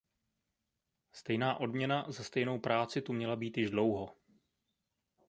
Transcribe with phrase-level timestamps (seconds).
[1.11, 4.15] Stejná odměna za stejnou práci tu měla být již dlouho.